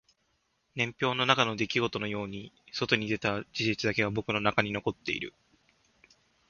[0.73, 5.35] 年表の中の出来事のように外に出た事実だけが僕の中に残っている